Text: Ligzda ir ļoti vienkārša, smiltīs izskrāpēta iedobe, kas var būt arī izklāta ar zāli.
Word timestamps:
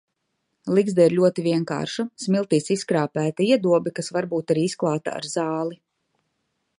Ligzda 0.77 1.03
ir 1.09 1.13
ļoti 1.17 1.43
vienkārša, 1.47 2.05
smiltīs 2.23 2.71
izskrāpēta 2.77 3.47
iedobe, 3.49 3.93
kas 4.01 4.09
var 4.17 4.29
būt 4.35 4.55
arī 4.55 4.67
izklāta 4.71 5.17
ar 5.21 5.29
zāli. 5.37 5.79